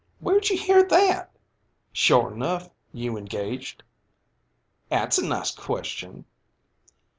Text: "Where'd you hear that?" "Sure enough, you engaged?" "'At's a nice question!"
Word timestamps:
"Where'd 0.19 0.49
you 0.49 0.57
hear 0.57 0.81
that?" 0.81 1.29
"Sure 1.93 2.33
enough, 2.33 2.71
you 2.91 3.17
engaged?" 3.17 3.83
"'At's 4.89 5.19
a 5.19 5.25
nice 5.27 5.51
question!" 5.51 6.25